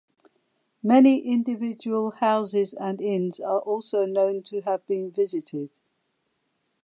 [0.81, 5.69] Many individual houses and inns are also known to have been visited.